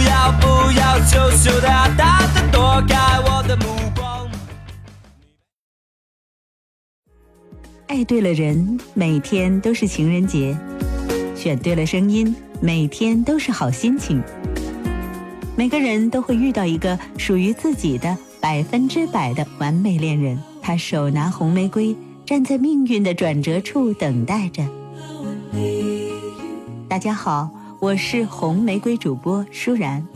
[0.00, 3.64] 要不要羞羞答答的躲开我的目
[3.94, 4.28] 光。
[7.88, 10.54] 爱对了人，每天都是情人节；
[11.34, 14.22] 选对了声音，每天都是好心情。
[15.56, 24.62] 每个人都会遇到一个属于自己的百分之百的完美恋人，他手拿红玫瑰，站在命运的转折处等待着。
[26.88, 30.06] 大家好，我是红玫瑰主播舒然，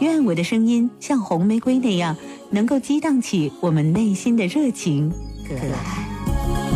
[0.00, 2.16] 愿我的声音像红玫瑰那样，
[2.50, 5.10] 能够激荡起我们内心的热情
[5.46, 6.75] 和爱。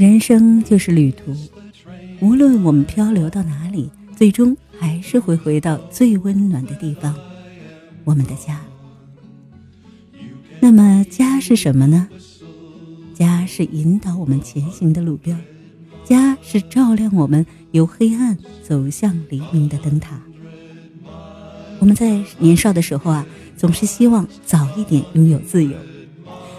[0.00, 1.36] 人生就是旅途，
[2.20, 7.14] 无论我们漂流到哪里，最终还是会回到最温暖的地方——
[8.04, 8.62] 我们的家。
[10.58, 12.08] 那么，家是什么呢？
[13.12, 15.36] 家是引导我们前行的路标，
[16.02, 20.18] 家是照亮我们由黑暗走向黎明的灯塔。
[21.78, 25.76] 我们在年少的时候啊，总是希望早一点拥有自由，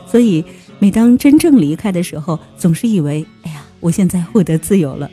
[0.05, 0.45] 所以。
[0.81, 5.07] 每当真正离开的时候，总是以为，哎呀，我现在获得自由了。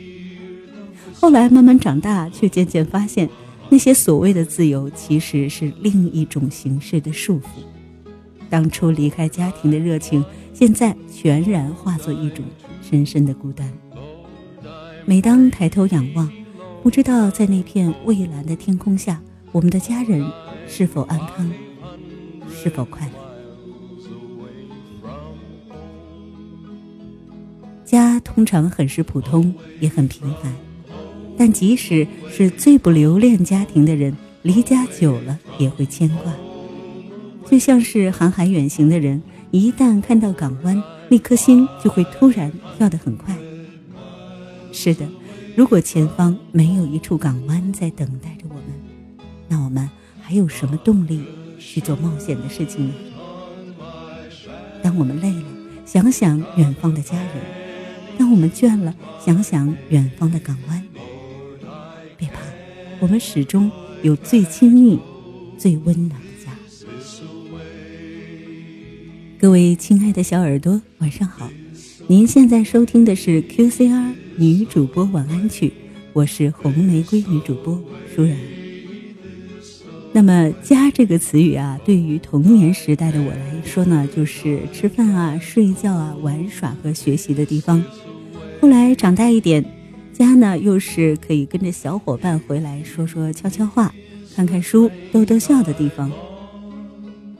[1.13, 3.29] 后来慢慢长大，却渐渐发现，
[3.69, 7.43] 那些所谓的自由，其实是另一种形式的束缚。
[8.49, 10.25] 当初离开家庭的热情，
[10.55, 12.43] 现在全然化作一种
[12.81, 13.71] 深深的孤单。
[15.05, 16.27] 每当抬头仰望，
[16.81, 20.27] 不知道在那片蔚蓝的天空下，我们的家人
[20.67, 21.47] 是否安康，
[22.49, 23.28] 是否快乐。
[28.33, 30.53] 通常很是普通，也很平凡，
[31.37, 36.33] 但即使是最不留恋家庭的人，离家久了也会牵挂。
[37.49, 43.35] 就像是航海远行的人，一旦看到港湾，那颗心就会突然跳得很快。
[44.71, 45.05] 是的，
[45.55, 48.63] 如果前方没有一处港湾在等待着我们，
[49.47, 49.89] 那我们
[50.21, 51.23] 还有什么动力
[51.59, 52.93] 去做冒险的事情呢？
[54.81, 55.43] 当我们累了，
[55.85, 57.58] 想想远方的家人。
[58.19, 58.93] 当我们倦了，
[59.25, 60.83] 想想远方的港湾。
[62.17, 62.41] 别怕，
[62.99, 63.71] 我们始终
[64.03, 64.99] 有最亲密、
[65.57, 66.51] 最温暖的家。
[69.39, 71.49] 各位亲爱的小耳朵，晚上好！
[72.07, 75.71] 您现在收听的是 QCR 女主播晚安曲，
[76.11, 77.81] 我是红玫瑰女主播
[78.13, 78.35] 舒然。
[80.11, 87.81] 那么“家”这个词语啊，对于童年时代的我来说呢，就是吃饭啊、睡觉啊、玩耍和学习的地方。
[88.61, 89.63] 后来长大一点，
[90.11, 93.93] 家呢又是可以跟着小伙伴回来说说悄悄话、
[94.35, 96.11] 看看书、逗逗笑的地方。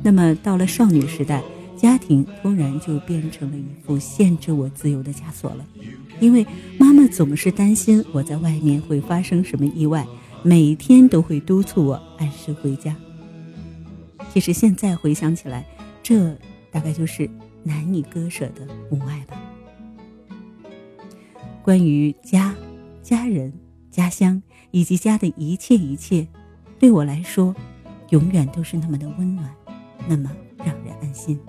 [0.01, 1.43] 那么到了少女时代，
[1.75, 5.65] 家庭突然就变成了一副限制我自由的枷锁了，
[6.21, 6.45] 因为
[6.77, 10.07] 妈妈总是担心我在外面会发生什么意外，
[10.41, 12.95] 每天都会督促我按时回家。
[14.33, 15.65] 其实现在回想起来，
[16.01, 16.33] 这
[16.71, 17.29] 大概就是
[17.63, 19.38] 难以割舍的母爱吧。
[21.69, 22.55] 关于家、
[23.03, 23.53] 家人、
[23.91, 26.27] 家乡以及家的一切一切，
[26.79, 27.55] 对我来说，
[28.09, 29.47] 永远都是那么的温暖，
[30.07, 31.39] 那么让人安心。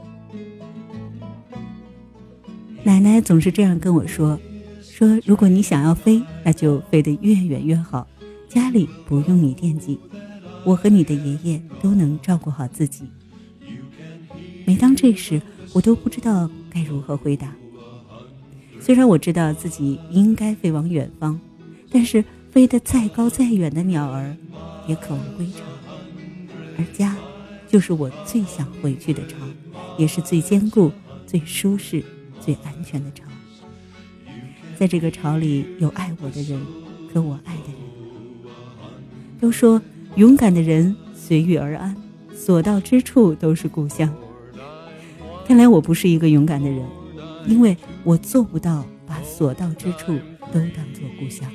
[2.82, 4.38] 奶奶总是这样跟我说
[4.84, 8.06] ：“说如果你想要飞，那就飞得越远越好，
[8.46, 9.98] 家里不用你惦记，
[10.66, 13.04] 我和你的爷爷都能照顾好自己。”
[14.68, 15.40] 每当这时，
[15.72, 17.54] 我都不知道该如何回答。
[18.80, 21.38] 虽然我知道自己应该飞往远方，
[21.90, 24.34] 但是飞得再高再远的鸟儿，
[24.88, 25.60] 也渴望归巢，
[26.78, 27.16] 而家，
[27.68, 29.36] 就是我最想回去的巢，
[29.96, 30.90] 也是最坚固、
[31.26, 32.02] 最舒适。
[32.42, 33.22] 最安全的巢，
[34.78, 36.58] 在这个巢里有爱我的人
[37.12, 38.54] 和我爱的人。
[39.38, 39.78] 都说
[40.14, 41.94] 勇敢的人随遇而安，
[42.34, 44.10] 所到之处都是故乡。
[45.46, 46.82] 看来我不是一个勇敢的人，
[47.46, 50.18] 因为我做不到把所到之处
[50.52, 51.50] 都当作故乡。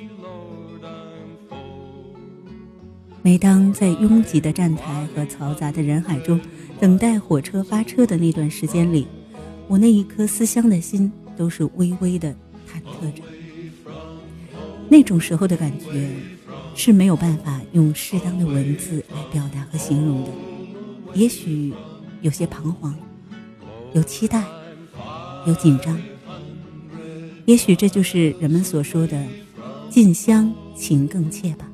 [3.22, 6.40] 每当在拥挤的站台和嘈杂的人海中
[6.80, 9.08] 等待火车发车的那段时间里。
[9.68, 12.30] 我那一颗思乡的心都是微微的
[12.70, 13.24] 忐忑着，
[14.88, 16.08] 那种时候的感觉
[16.76, 20.30] 是没有办法用适当的文字来表达和形容的。
[21.16, 21.74] 也许
[22.22, 22.94] 有些彷徨，
[23.94, 24.44] 有期待，
[25.46, 25.98] 有紧张。
[27.46, 29.24] 也许这就是人们所说的
[29.90, 31.70] “近乡情更怯”吧。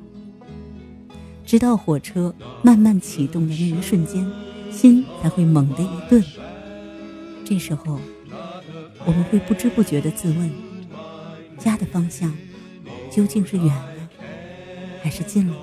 [1.46, 4.26] 直到火车慢慢启动的那一瞬间，
[4.70, 6.22] 心才会猛地一顿。
[7.44, 8.00] 这时候，
[9.04, 10.50] 我们会不知不觉地自问：
[11.58, 12.32] 家的方向
[13.10, 14.08] 究竟是远了，
[15.02, 15.56] 还是近了？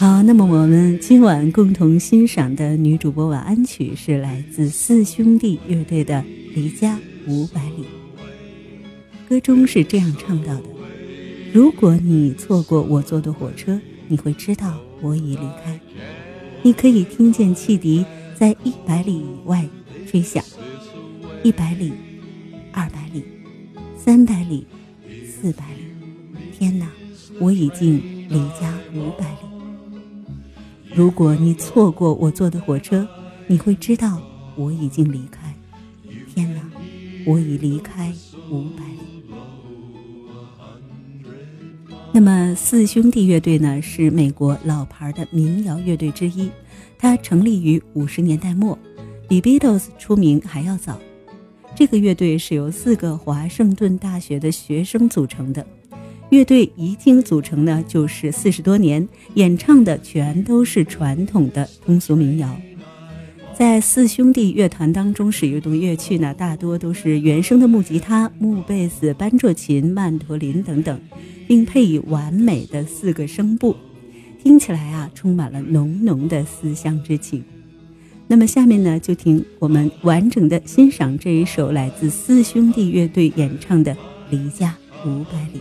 [0.00, 6.14] 好，那么我们今晚共同欣赏的女主播晚安曲是来自四兄弟乐队的
[6.54, 7.84] 《离家五百里》。
[9.28, 10.62] 歌中是这样唱到的
[11.52, 15.78] ：“如果你错过我坐的火车，你会知道我已离开。
[16.62, 18.02] 你可以听见汽笛。”
[18.34, 19.68] 在一百里以外
[20.06, 20.42] 吹响，
[21.42, 21.92] 一百里，
[22.72, 23.22] 二百里，
[23.98, 24.66] 三百里，
[25.26, 25.82] 四百里。
[26.58, 26.90] 天哪，
[27.38, 28.00] 我已经
[28.30, 29.49] 离家五百里。
[31.00, 33.08] 如果你错过我坐的火车，
[33.46, 34.20] 你会知道
[34.54, 35.50] 我已经离开。
[36.34, 36.60] 天哪，
[37.24, 38.12] 我已离开
[38.50, 39.24] 五百里。
[42.12, 43.80] 那么四兄弟乐队呢？
[43.80, 46.50] 是美国老牌的民谣乐队之一。
[46.98, 48.78] 它成立于五十年代末，
[49.26, 51.00] 比 Beatles 出名还要早。
[51.74, 55.66] 这个乐队是由四个华盛顿大学的学生组成的。
[56.30, 62.56] 乐队一经组成呢，就是四十多年，演唱的全都是传统的通俗民谣。
[63.52, 71.00] 在四兄弟乐团当中，使用的乐器呢，大多都是原声的木吉他、木贝斯、班卓琴、曼陀林等等，
[71.48, 73.74] 并配以完美的四个声部。
[74.40, 77.42] 听起来啊，充满了浓浓的思乡之情。
[78.28, 83.92] 那么下面呢，就听我们完整的欣赏这一首来自四兄弟乐队演唱的
[84.30, 84.74] 《离家
[85.04, 85.58] 五百里》。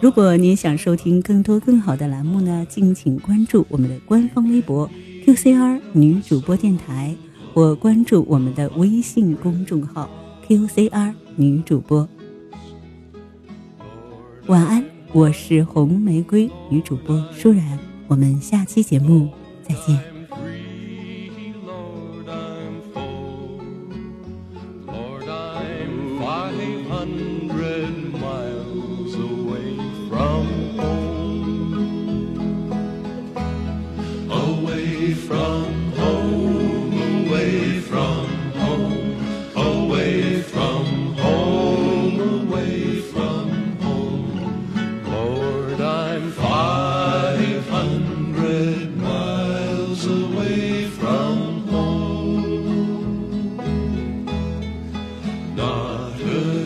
[0.00, 4.88] 如果您想收听更多更好的栏目呢，敬请关注我们的官方微博
[5.24, 7.14] QCR 女主播电台，
[7.52, 10.08] 或关注我们的微信公众号
[10.46, 12.08] QCR 女主播。
[14.46, 14.84] 晚安。
[15.14, 17.78] 我是红玫瑰女主播舒然，
[18.08, 19.26] 我们下期节目
[19.66, 20.17] 再见。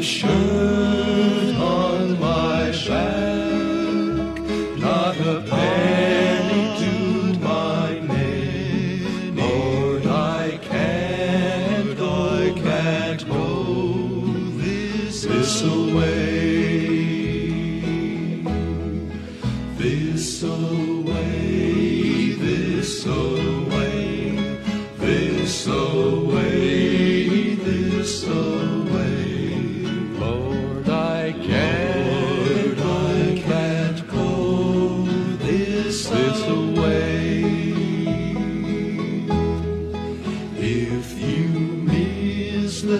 [0.03, 4.41] shirt on my back,
[4.79, 9.37] not a penny to my name.
[9.37, 14.25] Lord, I can't, I can't go
[14.59, 16.17] this, this away,
[19.79, 23.42] this away, this away.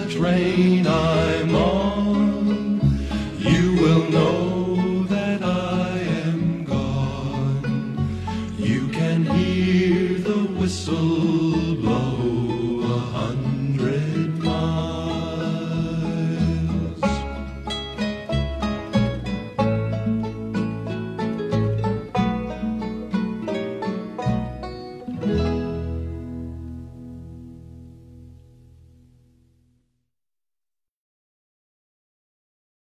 [0.09, 1.62] train I'm on.